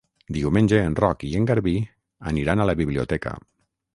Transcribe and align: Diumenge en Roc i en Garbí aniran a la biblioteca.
Diumenge 0.35 0.79
en 0.85 0.95
Roc 1.01 1.25
i 1.27 1.29
en 1.41 1.45
Garbí 1.51 1.75
aniran 2.31 2.63
a 2.65 2.69
la 2.71 2.77
biblioteca. 2.83 3.37